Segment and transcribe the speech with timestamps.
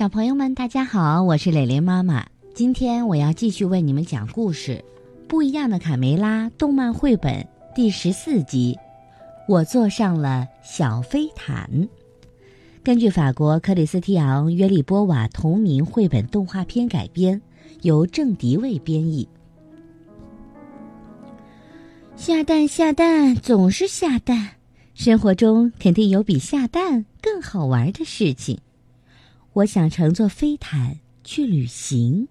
[0.00, 2.26] 小朋友们，大家好，我是蕾蕾妈妈。
[2.54, 4.82] 今天我要继续为你们讲故事，
[5.26, 8.74] 《不一样的卡梅拉》动漫绘本第十四集。
[9.46, 11.86] 我坐上了小飞毯。
[12.82, 17.38] 根据法国克里斯蒂昂·约利波瓦同名绘本动画片改编，
[17.82, 19.28] 由郑迪卫编译。
[22.16, 24.48] 下蛋下蛋总是下蛋，
[24.94, 28.58] 生活中肯定有比下蛋更好玩的事情。
[29.52, 32.28] 我想乘坐飞毯去旅行。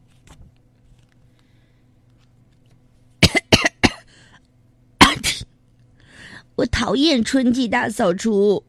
[6.56, 8.64] 我讨厌春季大扫除。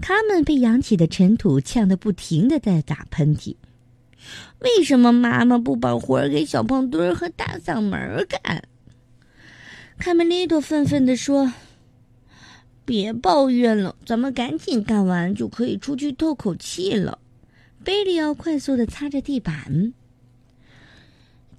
[0.00, 3.54] 他们被扬起的尘土呛得不停的在打喷嚏。
[4.58, 8.64] 为什么妈妈不把活儿给小胖墩儿和大嗓门干？
[9.98, 11.52] 卡梅利多愤愤地说
[12.84, 17.20] ：“别抱怨了，咱们赶紧干完就可以出去透口气了。”
[17.84, 19.92] 贝利奥快速的擦着地板。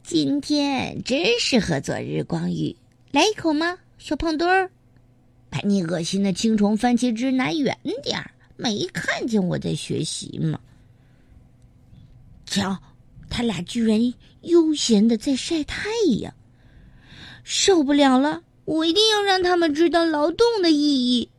[0.04, 2.76] 今天真适合做日光浴，
[3.12, 4.72] 来一口吗，小胖墩儿？
[5.50, 10.60] 把你恶心的青虫番茄汁拿远点儿，没看见我在学习吗？
[12.46, 12.78] 瞧，
[13.30, 15.90] 他俩居然悠闲的在晒太
[16.22, 16.34] 阳，
[17.44, 18.42] 受不了了！
[18.64, 21.30] 我一定要让他们知道劳动的意义。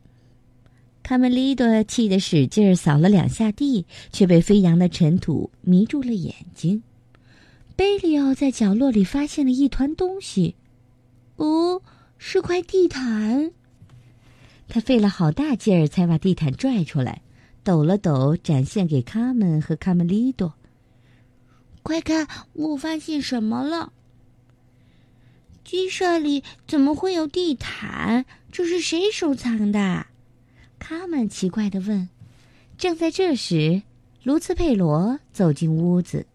[1.05, 6.81] 卡梅利多气得使劲扫了两下地，却被飞扬的尘土迷住了眼睛。
[7.75, 10.55] 贝利奥在角落里发现了一团东西，
[11.35, 11.79] 哦，
[12.17, 13.51] 是块地毯。
[14.67, 17.21] 他费了好大劲儿才把地毯拽出来，
[17.63, 20.55] 抖了抖，展现给卡门和卡梅利多。
[21.83, 23.93] 快看，我发现什么了？
[25.63, 28.25] 鸡舍里怎么会有地毯？
[28.51, 30.07] 这是谁收藏的？
[30.87, 32.07] 他们奇怪的问。
[32.77, 33.81] 正在这时，
[34.21, 36.27] 卢茨佩罗走进屋子。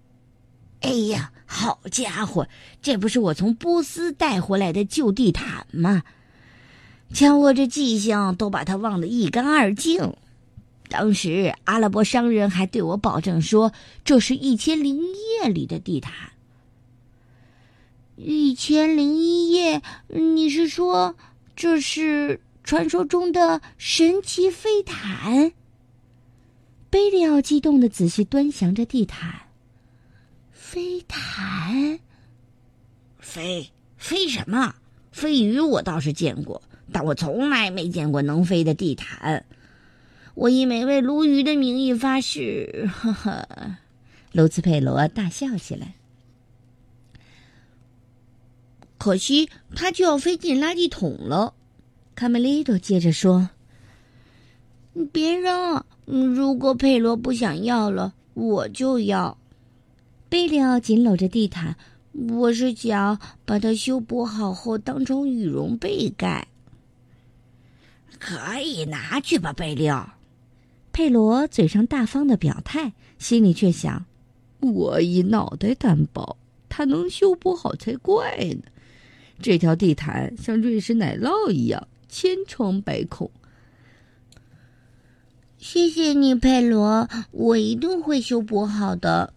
[0.82, 2.46] “哎呀，好家伙，
[2.82, 6.02] 这不是我从波斯带回来的旧地毯吗？
[7.14, 10.12] 瞧我这记性，都把它忘得一干二净。
[10.90, 13.72] 当时阿拉伯商人还对我保证说，
[14.04, 16.12] 这是一千零一夜里的地毯。
[18.16, 19.80] 一千零一夜？
[20.08, 21.16] 你是说
[21.56, 25.52] 这是？”传说中的神奇飞毯。
[26.90, 29.46] 贝利奥激动的仔细端详着地毯。
[30.52, 31.98] 飞毯？
[33.18, 34.74] 飞飞什么？
[35.10, 36.60] 飞鱼我倒是见过，
[36.92, 39.46] 但我从来没见过能飞的地毯。
[40.34, 43.48] 我以美味鲈鱼的名义发誓，呵呵。
[44.32, 45.94] 卢茨佩罗大笑起来。
[48.98, 51.54] 可惜，它就要飞进垃圾桶了。
[52.18, 53.48] 卡梅利多接着说
[55.12, 55.84] ：“别扔！
[56.04, 59.38] 如果佩罗不想要了，我就要。”
[60.28, 61.76] 贝利奥紧搂着地毯，
[62.12, 66.48] 我是想把它修补好后当成羽绒被盖。
[68.18, 70.14] 可以拿去吧，贝利奥。
[70.92, 74.04] 佩罗嘴上大方的表态，心里却想
[74.58, 76.36] ：“我一脑袋担保，
[76.68, 78.62] 他能修补好才怪呢。
[79.40, 83.30] 这条地毯像瑞士奶酪一样。”千疮百孔。
[85.58, 89.34] 谢谢你，佩罗，我一定会修补好的。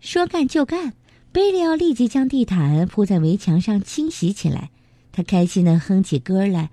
[0.00, 0.92] 说干就干，
[1.32, 4.70] 贝利奥立即将地毯铺在围墙上清洗起来。
[5.10, 6.70] 他开心的哼起歌来：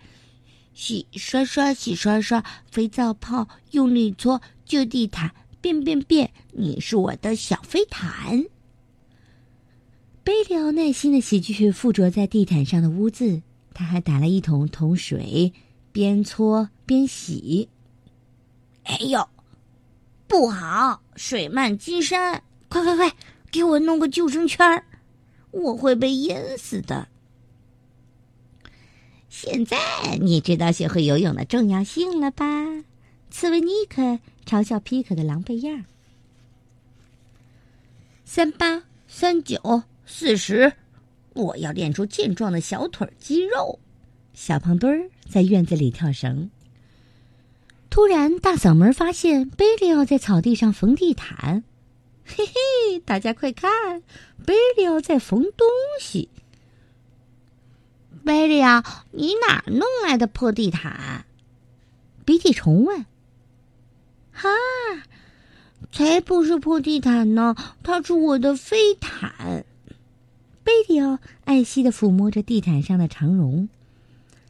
[0.74, 5.32] 洗刷刷，洗刷刷，肥皂泡，用力搓，旧地毯
[5.62, 8.46] 变变变，你是我的小飞毯。
[10.24, 13.42] 贝利奥耐心的洗去附着在地毯上的污渍。
[13.76, 15.54] 他还打了一桶桶水，
[15.92, 17.68] 边搓边洗。
[18.86, 19.28] 哎呦，
[20.28, 21.04] 不好！
[21.18, 22.42] 水漫金山！
[22.70, 23.14] 快快快，
[23.52, 24.84] 给我弄个救生圈，
[25.52, 27.10] 我会被淹死的。
[29.28, 29.78] 现在
[30.22, 32.46] 你知道学会游泳的重要性了吧？
[33.30, 35.84] 刺猬尼克嘲笑皮克的狼狈样。
[38.24, 40.74] 三八三九四十。
[41.36, 43.80] 我要练出健壮的小腿肌肉。
[44.34, 46.50] 小胖墩儿在院子里跳绳。
[47.90, 51.64] 突然，大嗓门发现贝利奥在草地上缝地毯。
[52.26, 54.02] 嘿嘿，大家快看，
[54.46, 55.68] 贝利奥在缝东
[56.02, 56.30] 西。
[58.24, 61.26] 贝利奥，你哪弄来的破地毯？
[62.26, 63.06] 鼻涕虫问。
[64.32, 64.50] 哈，
[65.92, 69.66] 才不是破地毯呢，它是我的飞毯。
[70.66, 73.70] 贝利奥爱惜的抚摸着地毯上的长绒，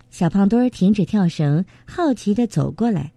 [0.09, 3.11] 小胖墩儿停止跳绳，好奇的走过来。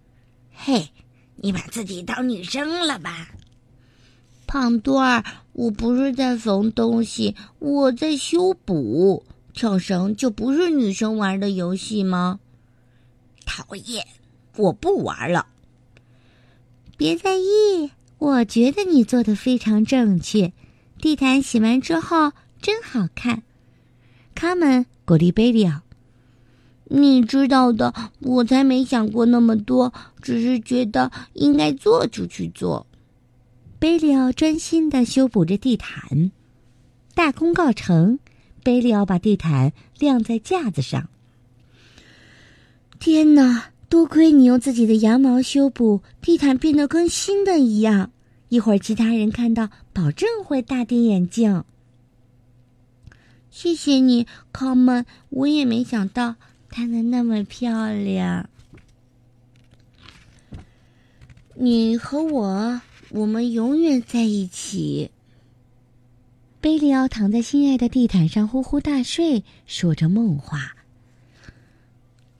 [0.52, 0.90] “嘿，
[1.36, 3.30] 你把自己当女生了吧？
[4.46, 5.24] 胖墩儿，
[5.54, 9.24] 我不是在缝东西，我在修补。
[9.54, 12.40] 跳绳就不是女生玩的游戏吗？
[13.46, 14.06] 讨厌，
[14.56, 15.46] 我不玩了。
[16.98, 20.52] 别在意，我觉得你做的非常正确。
[21.04, 23.42] 地毯洗完之后真好看。
[24.34, 25.82] 卡门鼓励贝利奥
[26.88, 29.92] ：“你知道的，我才没想过那么多，
[30.22, 32.86] 只是觉得应该做就去做。”
[33.78, 36.32] 贝利奥专心的修补着地毯。
[37.14, 38.18] 大功告成，
[38.62, 41.10] 贝利奥把地毯晾在架子上。
[42.98, 43.64] 天哪！
[43.90, 48.10] 多亏你用自己的羊毛修补地毯，变得跟新的一样。
[48.54, 51.64] 一会儿其他人看到，保证会大跌眼镜。
[53.50, 55.04] 谢谢你，康门。
[55.30, 56.36] 我也没想到
[56.70, 58.48] 她能那么漂亮。
[61.54, 65.10] 你和我，我们永远在一起。
[66.60, 70.76] 贝利奥躺在心爱的地毯上呼呼大睡，说着梦话。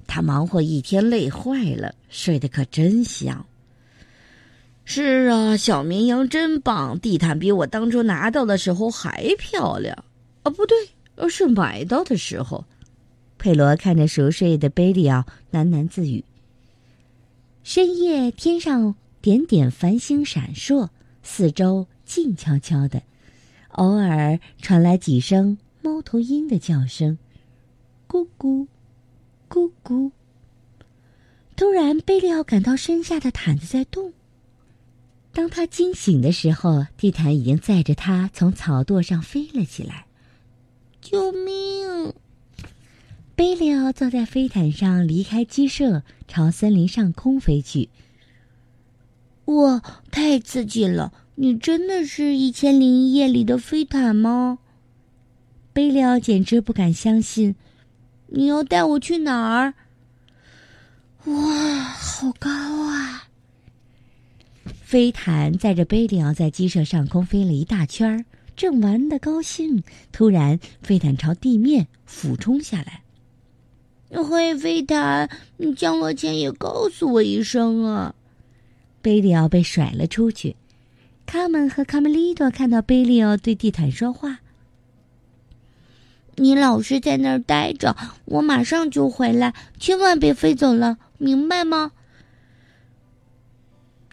[0.07, 3.45] 他忙活一天，累坏了，睡得可真香。
[4.85, 10.05] 是啊，小绵羊真棒，地毯比我当初拿到的时候还漂亮。
[10.43, 10.77] 啊，不对，
[11.17, 12.65] 而是买到的时候。
[13.39, 16.25] 佩罗看着熟睡的贝利奥，喃喃自语。
[17.63, 20.89] 深夜，天上点点繁星闪烁，
[21.23, 23.03] 四周静悄悄的，
[23.71, 27.19] 偶尔传来几声猫头鹰的叫声，
[28.09, 28.67] 咕咕。
[29.47, 30.11] 咕咕！
[31.55, 34.13] 突然，贝利奥感到身下的毯子在动。
[35.35, 40.07] 当他惊醒的时候，地毯已经载着他从草垛上飞了起来。
[41.01, 42.15] 救命！
[43.35, 47.89] 贝利奥坐在飞毯上，离开鸡舍，朝森林上空飞去。
[49.47, 49.83] 哇，
[50.13, 51.13] 太刺激了！
[51.35, 54.61] 你真的是《一千零一夜》里的飞毯吗？
[55.73, 57.57] 贝利奥简直不敢相信。
[58.29, 59.75] 你要带我去哪儿？
[61.25, 63.29] 哇，好高啊！
[64.95, 68.25] 飞毯载着贝利奥在鸡舍上空飞了一大圈儿，
[68.55, 69.83] 正玩的高兴，
[70.13, 73.03] 突然飞毯朝地面俯冲下来。
[74.23, 78.15] 嘿，飞毯，你降落前也告诉我一声啊！
[79.03, 80.55] 贝里奥被甩了出去。
[81.27, 84.39] 卡门和卡梅利多看到贝利奥对地毯说话。
[86.37, 87.97] 你老是在那儿待着，
[88.27, 91.91] 我马上就回来，千万别飞走了，明白吗？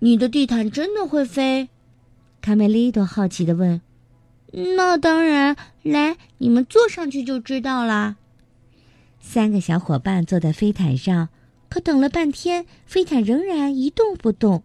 [0.03, 1.69] 你的地毯真的会飞？
[2.42, 3.81] 卡梅利多好奇的问。
[4.51, 8.18] 那当然，来，你们坐上去就知道啦。
[9.19, 11.30] 三个小伙伴坐在飞毯上，
[11.69, 14.63] 可等了半天，飞毯仍然一动不动。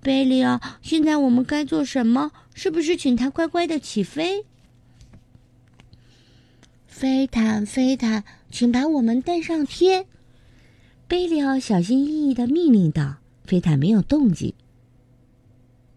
[0.00, 2.32] 贝利奥，现在我们该做什么？
[2.54, 4.46] 是不是请他乖乖的起飞？
[6.86, 10.06] 飞毯，飞毯，请把我们带上天。
[11.06, 13.16] 贝利奥小心翼翼的命令道
[13.50, 14.54] ：“飞毯没有动静。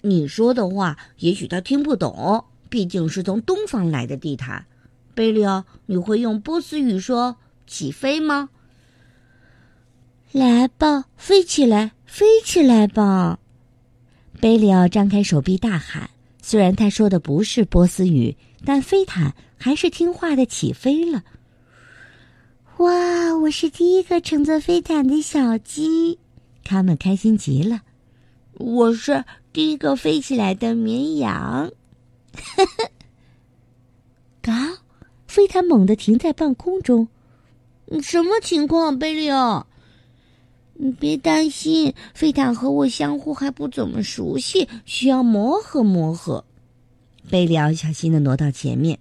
[0.02, 4.66] 你说的话，也许他听不懂，毕竟是从东方来的地毯。
[5.14, 8.50] 贝利奥，你会用波斯语说‘起飞’吗？
[10.32, 13.38] 来吧，飞起来，飞起来吧！”
[14.42, 16.10] 贝利奥张开手臂大喊。
[16.42, 21.24] 虽然他说的不是波斯语，但飞毯还是听话的起飞了。
[22.78, 23.38] 哇！
[23.38, 26.18] 我是第一个乘坐飞毯的小鸡，
[26.64, 27.82] 他们开心极了。
[28.54, 31.72] 我是第一个飞起来的绵羊。
[34.42, 34.78] 嘎！
[35.28, 37.08] 飞毯猛地停在半空中。
[38.02, 39.68] 什么情况，贝利奥？
[40.76, 46.46] 你别担心，飞毯和我相互还不怎么熟悉，需要磨合磨合。
[47.30, 49.00] 贝利奥小心的挪到前面。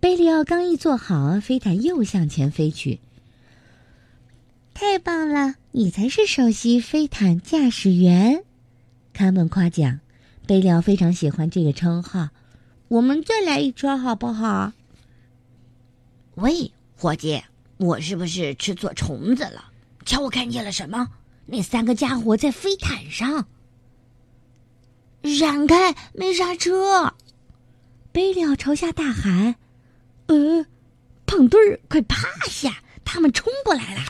[0.00, 3.00] 贝利奥刚一坐好，飞毯又向前飞去。
[4.74, 8.42] 太棒了，你才是首席飞毯驾驶员，
[9.12, 10.00] 卡门夸奖。
[10.48, 12.30] 贝利奥非常喜欢这个称号。
[12.88, 14.72] 我们再来一圈好不好？
[16.34, 17.44] 喂，伙计。
[17.76, 19.72] 我是不是吃错虫子了？
[20.04, 21.08] 瞧我看见了什么？
[21.46, 23.46] 那三个家伙在飞毯上。
[25.22, 25.94] 闪开！
[26.14, 27.14] 没刹车！
[28.10, 29.54] 贝利奥朝下大喊
[30.26, 30.66] ：“呃，
[31.26, 32.82] 胖墩儿，快趴下！
[33.04, 34.02] 他们冲过来了！”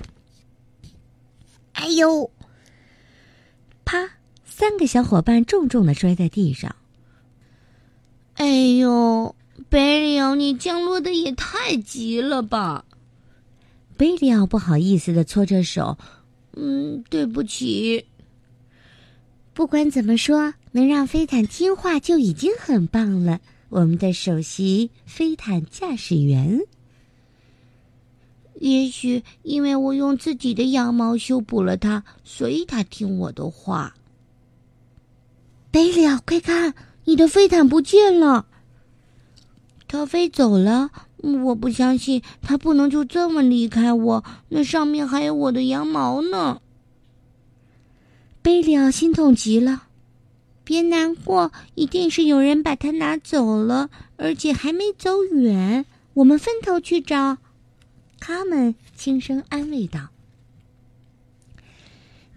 [1.75, 2.31] 哎呦！
[3.85, 4.11] 啪！
[4.45, 6.75] 三个小伙伴重重的摔在地上。
[8.35, 8.47] 哎
[8.79, 9.37] 呦，
[9.69, 12.85] 贝利奥，你降落的也太急了吧！
[13.97, 15.99] 贝利奥不好意思的搓着手，
[16.55, 18.07] 嗯，对不起。
[19.53, 23.41] 不管怎么说，能让飞毯听话就已经很棒了。
[23.69, 26.61] 我们的首席飞毯驾驶员。
[28.61, 33.95] 也许因为我用自己的羊毛修补了它，所以它听我的话。
[35.71, 38.47] 贝利奥，快看，你的飞毯不见了！
[39.89, 40.91] 它飞走了。
[41.43, 46.61] 我不相信它不能就这么离开我，那上面还有我的羊毛呢。
[48.43, 49.85] 贝利奥心痛极了。
[50.65, 55.87] 别难过，一定是有人把它拿走了，而且还没走远。
[56.13, 57.39] 我们分头去找。
[58.27, 60.09] 他们轻声安慰道：“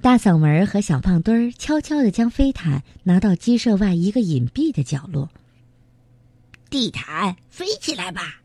[0.04, 5.30] 大嗓门和小胖墩儿悄悄的将飞毯拿到鸡舍外一个隐蔽的角落。
[6.70, 8.42] 地毯飞起来吧！”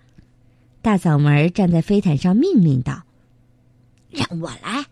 [0.82, 3.02] 大嗓门站在飞毯上命令道
[4.08, 4.86] ：“让我来，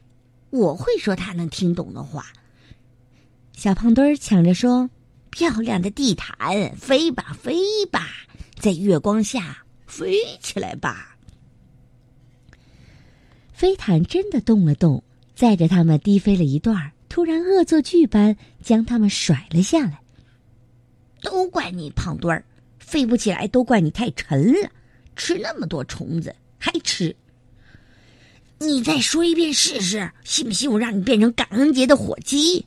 [0.51, 2.27] 我会说他能听懂的话。”
[3.55, 4.91] 小胖墩儿抢着说
[5.31, 8.09] ：“漂亮的地毯，飞吧飞吧，
[8.59, 11.07] 在月光下飞起来吧！”
[13.61, 20.01] 飞毯真的动了动，载着他们低飞了一段突然恶作剧般将他们甩了下来。
[21.21, 22.43] 都怪你胖墩儿，
[22.79, 24.71] 飞不起来都怪你太沉了，
[25.15, 27.15] 吃那么多虫子还吃。
[28.61, 32.65] 你再说一遍试试，信不信我让你变成感恩节的火鸡？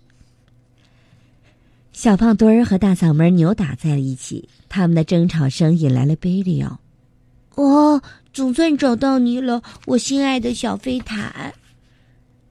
[1.91, 6.79] 小胖墩儿和大嗓门扭打在了一起，他们的争吵声引来了贝利奥。
[7.55, 7.99] 哦。
[8.33, 11.53] 总算找到你了，我心爱的小飞毯，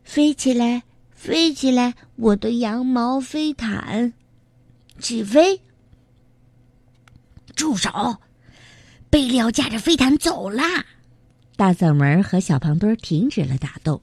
[0.05, 4.13] 飞起来，飞起来，我的羊毛飞毯，
[5.01, 5.61] 起飞！
[7.57, 8.17] 住手！
[9.11, 10.87] 贝利奥驾着飞毯走啦！
[11.57, 14.01] 大嗓门和小胖墩停止了打斗，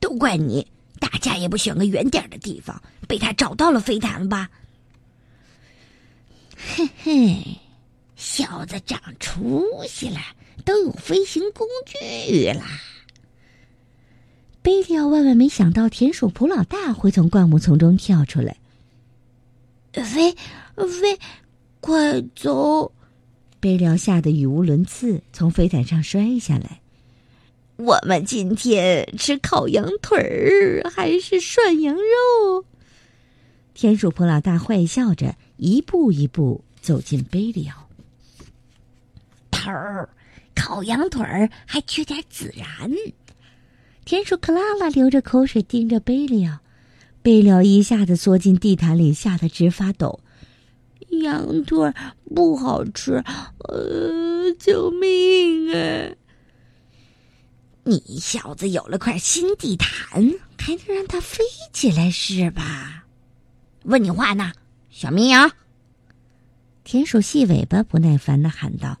[0.00, 0.66] 都怪你，
[0.98, 4.50] 打架也不选个远点的地方，被他找到了飞毯吧？
[6.56, 7.58] 嘿嘿，
[8.16, 10.18] 小子长出息了。
[10.60, 12.64] 都有飞行工具啦！
[14.62, 18.56] 贝利奥万万没想到，田鼠普老大会从灌木丛中跳出来。
[19.92, 20.32] 飞，
[20.76, 21.18] 飞，
[21.80, 22.92] 快走！
[23.58, 26.80] 贝利奥吓得语无伦次，从飞毯上摔下来。
[27.76, 32.66] 我们今天吃烤羊腿儿还是涮羊肉？
[33.72, 37.88] 田鼠普老大坏笑着，一步一步走进贝利奥。
[39.50, 40.10] 头儿。
[40.60, 42.92] 烤羊腿儿还缺点孜然。
[44.04, 46.58] 田鼠克拉拉流着口水盯着贝利奥，
[47.22, 50.20] 贝利奥一下子缩进地毯里，吓得直发抖。
[51.22, 51.90] 羊腿
[52.34, 53.24] 不好吃，
[53.68, 56.12] 呃，救命啊！
[57.84, 63.06] 你小子有了块新地毯，还能让它飞起来是吧？
[63.84, 64.52] 问你话呢，
[64.90, 65.50] 小绵羊。
[66.84, 68.99] 田鼠细尾巴不耐烦的喊道。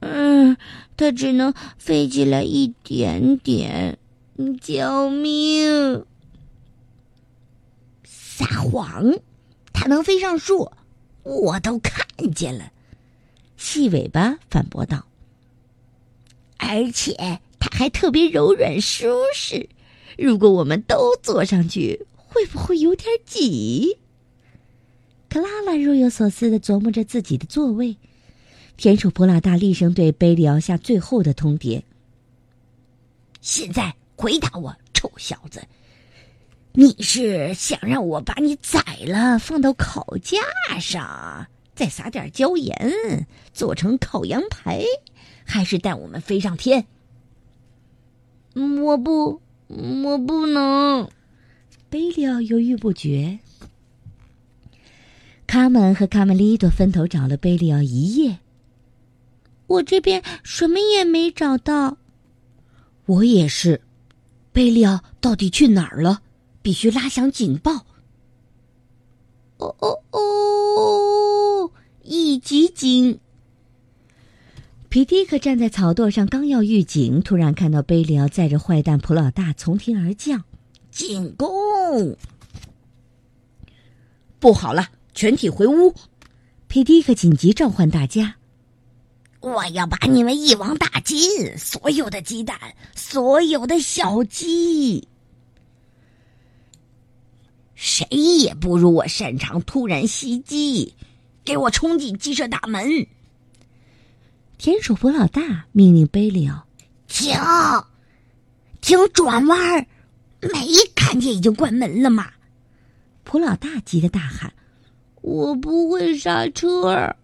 [0.00, 0.56] 嗯，
[0.96, 3.98] 它只能飞起来一点点，
[4.60, 6.04] 救命！
[8.04, 9.18] 撒谎，
[9.72, 10.70] 它能飞上树，
[11.24, 12.72] 我都看见了。
[13.56, 15.06] 细尾巴反驳道
[16.58, 19.68] ：“而且它还特别柔软舒适，
[20.16, 23.98] 如果我们都坐上去，会不会有点挤？”
[25.28, 27.96] 克拉拉若有所思的琢磨着自己的座位。
[28.78, 31.82] 田鼠普老大厉声对贝利奥下最后的通牒
[33.42, 35.64] ：“现在回答我，臭小子，
[36.74, 40.38] 你是想让我把你宰了放到烤架
[40.78, 44.84] 上，再撒点椒盐做成烤羊排，
[45.44, 46.86] 还是带我们飞上天
[48.54, 51.10] ？”“我不，我不能。”
[51.90, 53.40] 贝利奥犹豫不决。
[55.48, 58.38] 卡门和卡梅利多分头找了贝利奥一夜。
[59.68, 61.98] 我这边什么也没找到，
[63.06, 63.80] 我也是。
[64.52, 66.22] 贝利奥到底去哪儿了？
[66.62, 67.86] 必须拉响警报！
[69.58, 71.70] 哦哦哦！
[72.02, 73.20] 一级警！
[74.88, 80.44] 皮迪克站在草垛上，刚要预警，突然看到贝利奥载着坏蛋普老大从天而降，
[80.90, 82.16] 进攻！
[84.40, 85.94] 不好了，全体回屋！
[86.68, 88.37] 皮迪克紧急召唤大家。
[89.40, 92.58] 我要把你们一网打尽，所有的鸡蛋，
[92.94, 95.06] 所有的小鸡，
[97.74, 100.94] 谁也不如我擅长突然袭击。
[101.44, 103.06] 给我冲进鸡舍大门！
[104.58, 106.66] 田鼠普老大命令贝利奥
[107.08, 107.34] ：“停，
[108.82, 109.86] 停，转弯儿，
[110.40, 112.32] 没看见已经关门了吗？
[113.24, 114.52] 普老大急得大喊
[115.22, 117.16] ：“我不会刹车！”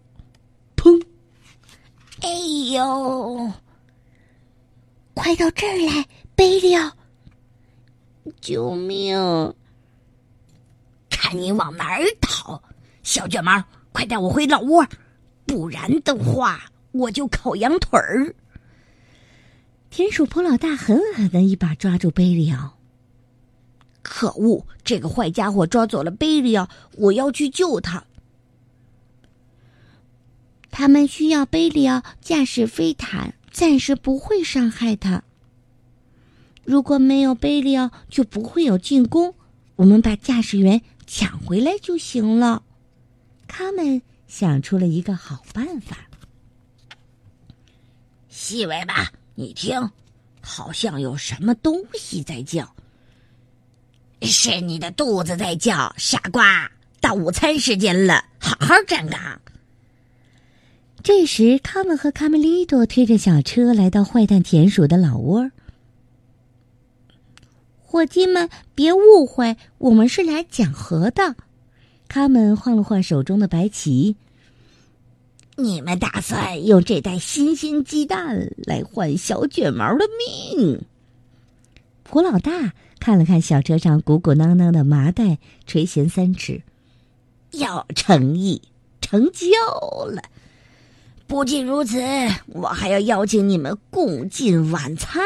[2.19, 2.27] 砰！
[2.27, 2.29] 哎
[2.73, 3.51] 呦！
[5.13, 6.05] 快到这儿来，
[6.35, 6.91] 贝利奥！
[8.41, 9.53] 救命！
[11.09, 12.61] 看你往哪儿逃！
[13.03, 14.85] 小卷毛，快带我回老窝，
[15.45, 18.35] 不然的话我就烤羊腿儿。
[19.89, 22.77] 田鼠婆老大狠狠的一把抓住贝利奥。
[24.01, 24.65] 可恶！
[24.83, 26.67] 这个坏家伙抓走了贝利奥，
[26.97, 28.03] 我要去救他。
[30.77, 35.23] 他们需要贝利奥驾驶飞毯，暂时不会伤害他。
[36.65, 39.35] 如果没有贝利奥，就不会有进攻。
[39.77, 42.61] 我们把驾驶员抢回来就行了。
[43.47, 45.95] 他们想出了一个好办法。
[48.27, 49.91] 细尾巴，你听，
[50.41, 52.75] 好像有什么东西在叫。
[54.23, 56.69] 是你的肚子在叫，傻瓜！
[56.99, 59.39] 到午餐时间了，好好站岗。
[61.05, 65.51] 这时，他们和卡梅利多推着小车来到坏蛋田鼠的老窝。
[67.83, 71.35] 伙计们，别误会，我们是来讲和的。
[72.07, 74.15] 他们晃了晃手中的白旗。
[75.57, 80.05] 你们打算用这袋新鲜鸡蛋来换小卷毛的
[80.57, 80.81] 命？
[82.01, 86.63] 普老大看了看小车上鼓鼓囊囊的麻袋，垂涎三尺。
[87.51, 88.63] 要诚意，
[89.01, 90.23] 成交了。
[91.27, 91.99] 不仅如此，
[92.47, 95.23] 我还要邀请你们共进晚餐。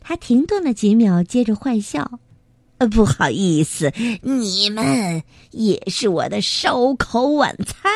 [0.00, 2.20] 他停顿了几秒，接着坏笑
[2.78, 3.92] ：“呃，不好意思，
[4.22, 7.90] 你们也是我的烧烤晚餐。”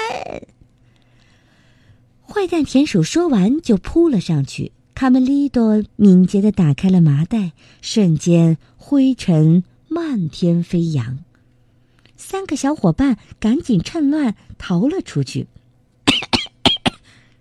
[2.29, 4.73] 坏蛋田鼠说完就扑了上去。
[4.95, 11.19] 卡梅利多敏捷的打开了麻袋，瞬间灰尘漫天飞扬。
[12.17, 15.49] 三个小伙伴赶紧趁乱逃了出去。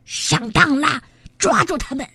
[0.05, 1.01] 上当了！
[1.37, 2.07] 抓住他们！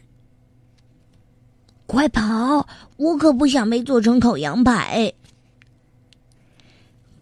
[1.87, 2.67] 快跑！
[2.97, 5.13] 我可不想被做成烤羊排。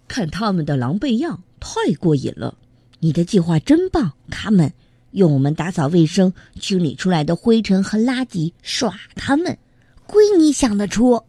[0.07, 2.57] 看他们的狼狈样，太过瘾了。
[3.01, 4.73] 你的计划真棒，他们。
[5.13, 9.59] 用我们打扫卫生、清理出来的灰尘和垃圾耍他们，
[10.07, 11.25] 归你想得出。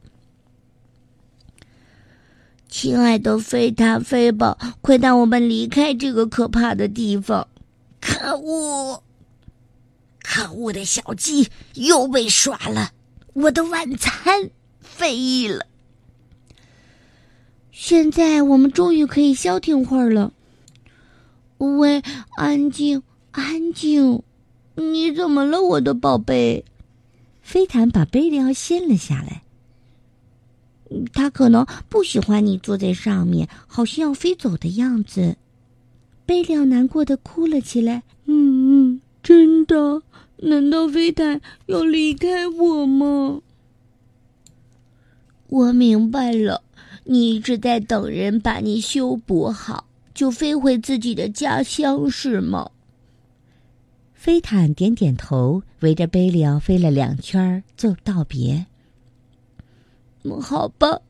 [2.67, 7.47] 亲爱的飞塔飞吧，快带我们离开这个可怕的地方！
[8.02, 9.02] 可恶！
[10.31, 12.91] 可恶的小鸡又被耍了。
[13.33, 15.65] 我的晚餐飞了。
[17.71, 20.31] 现在我们终于可以消停会儿了。
[21.57, 22.03] 喂，
[22.37, 24.21] 安静，安静！
[24.75, 26.63] 你怎么了，我的宝贝？
[27.41, 29.41] 飞毯把贝利奥掀了下来。
[31.11, 35.37] 他可能不喜欢你坐在上面，好像要飞走的样子。
[36.27, 38.03] 贝利奥难过的哭了起来。
[38.25, 40.03] 嗯嗯，真的。
[40.41, 43.41] 难道飞毯要离开我吗？
[45.47, 46.63] 我明白了，
[47.06, 52.71] 你一直在等人把你修补好，就飞回自己的家乡，是吗？
[54.13, 58.67] 飞毯点点头，围着贝利奥飞了两圈，做道别。
[60.41, 61.02] 好吧，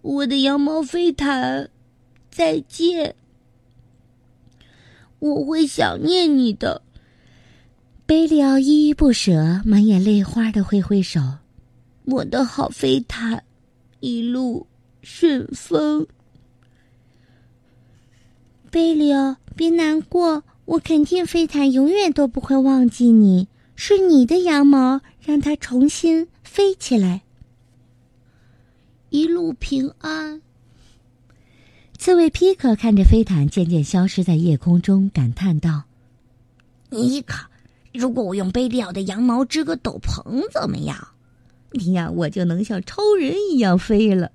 [0.00, 1.68] 我的羊毛飞毯，
[2.30, 3.14] 再见。
[5.18, 6.82] 我会想念你的。
[8.12, 11.18] 贝利奥依依不舍，满眼泪花的挥挥手
[12.04, 13.42] ：“我的好飞毯，
[14.00, 14.66] 一路
[15.00, 16.06] 顺风。”
[18.70, 23.48] 贝利奥，别难过，我肯定飞毯永远都不会忘记你。
[23.76, 27.22] 是你的羊毛让它重新飞起来。
[29.08, 30.42] 一路平安。
[31.96, 35.84] 刺猬皮克看着飞毯渐渐消失在夜空中，感叹道
[36.92, 37.46] ：“尼克。”
[37.92, 41.08] 如果我用贝利奥的羊毛织个斗篷，怎么样？
[41.72, 44.30] 你呀，我就能像超人一样飞了。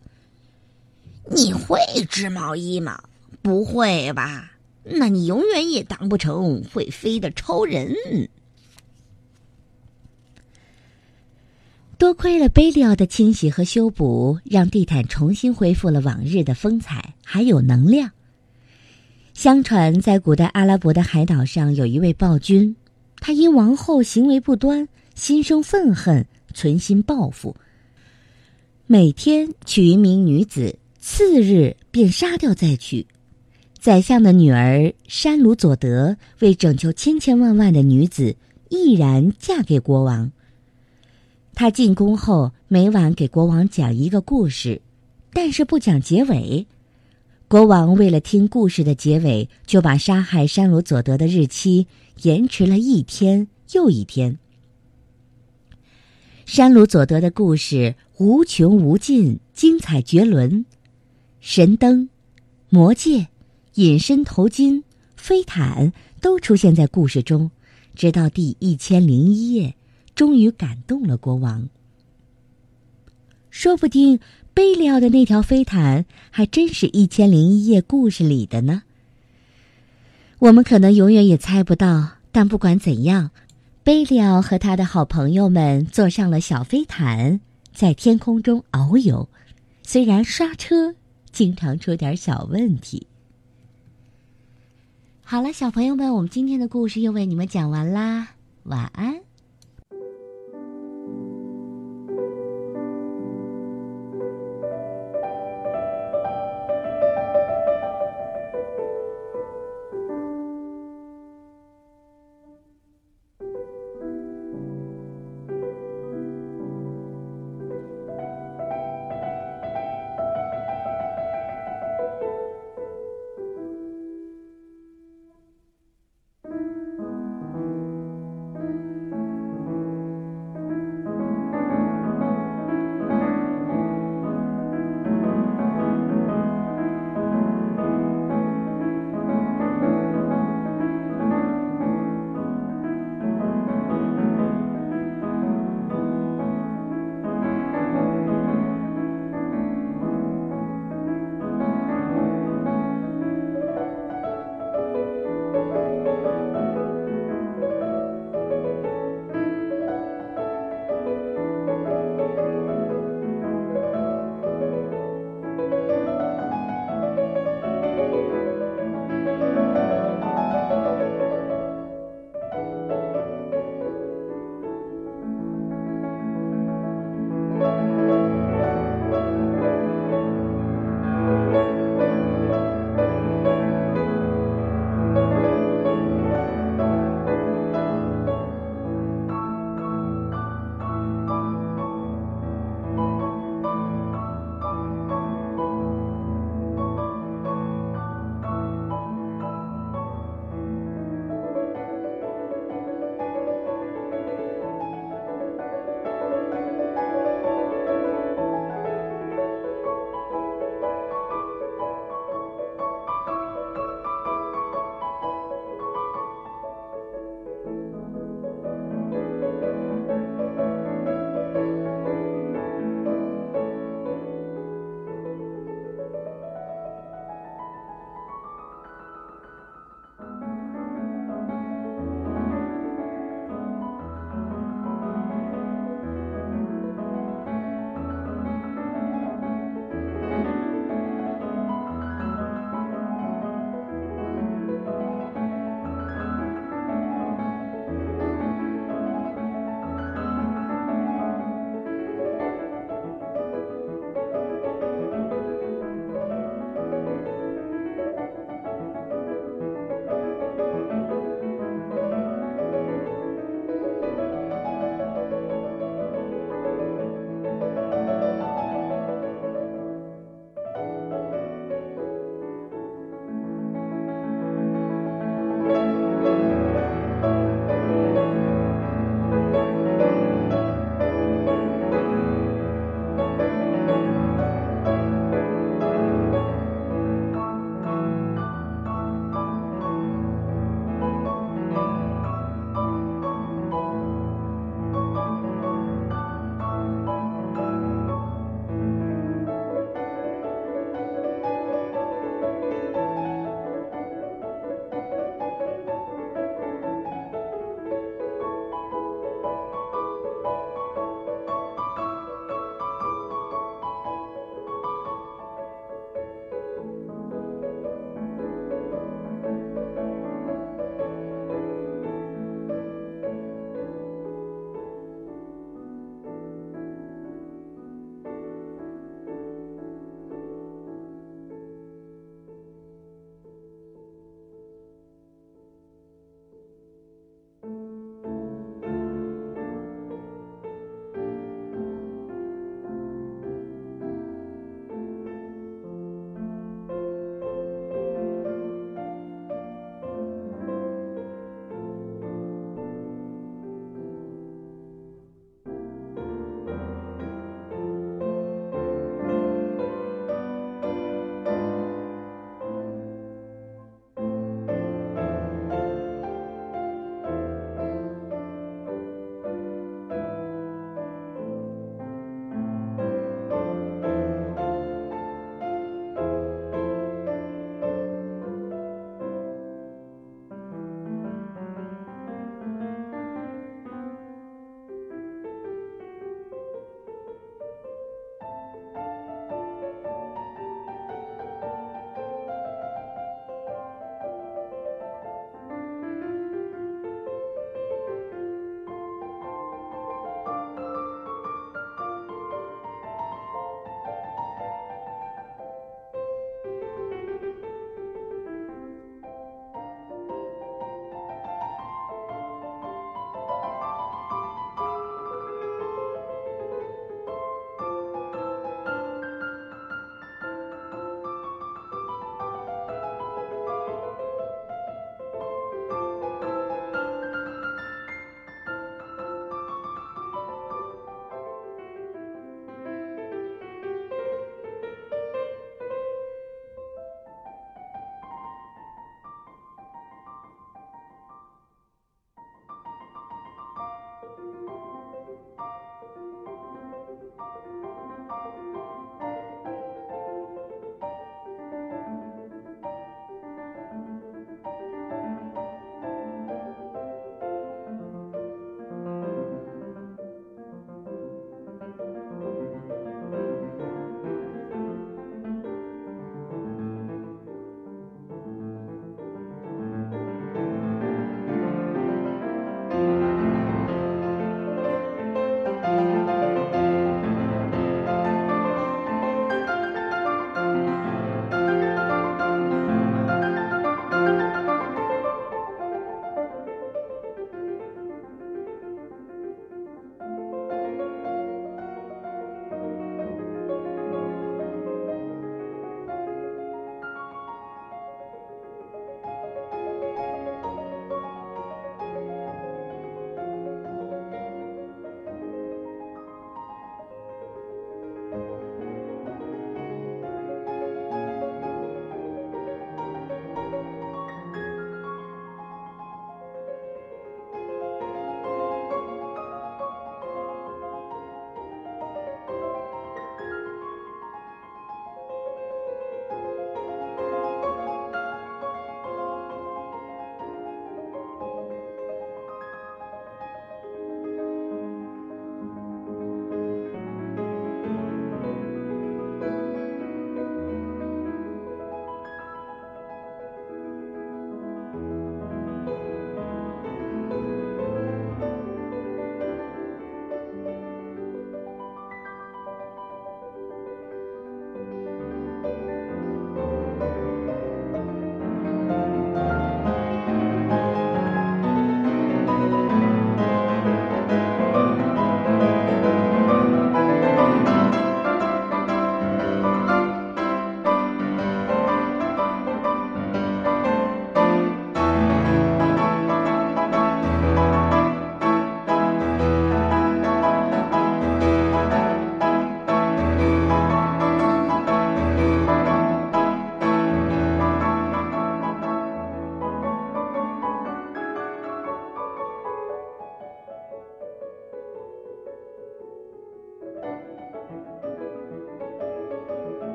[1.29, 3.03] 你会织毛衣吗？
[3.41, 4.51] 不会吧？
[4.83, 7.95] 那你永远也当不成会飞的超人。
[11.97, 18.11] 多亏了贝利奥的清洗和修补，让地毯重新恢复了往日的风采，还有能量。
[19.33, 22.75] 相传，在古代阿拉伯的海岛上，有一位暴君。
[23.19, 27.55] 他因王后行为不端，心生愤恨，存心报复。
[28.85, 33.05] 每天娶一名女子，次日便杀掉再娶。
[33.79, 38.35] 宰相的女儿山鲁佐德为拯救千千万万的女子，
[38.69, 40.31] 毅然嫁给国王。
[41.53, 44.81] 他进宫后，每晚给国王讲一个故事，
[45.33, 46.65] 但是不讲结尾。
[47.47, 51.87] 国王为了听故事的结尾，就把杀害山鲁佐德的日期
[52.21, 54.37] 延迟了一天又一天。
[56.45, 60.65] 山鲁佐德的故事无穷无尽，精彩绝伦。
[61.39, 62.09] 神灯、
[62.69, 63.27] 魔戒、
[63.75, 64.83] 隐身头巾、
[65.15, 67.51] 飞毯都出现在故事中，
[67.95, 69.75] 直到第一千零一夜，
[70.15, 71.69] 终于感动了国王。
[73.49, 74.19] 说不定。
[74.53, 78.81] 贝利奥的那条飞毯还真是一千零一夜故事里的呢。
[80.39, 83.31] 我们可能永远也猜不到，但不管怎样，
[83.83, 87.39] 贝利奥和他的好朋友们坐上了小飞毯，
[87.73, 89.27] 在天空中遨游。
[89.81, 90.93] 虽然刷车
[91.31, 93.07] 经常出点小问题。
[95.23, 98.27] 好了，小朋友们，我们今天的故事又为你们讲完啦，
[98.63, 99.26] 晚安。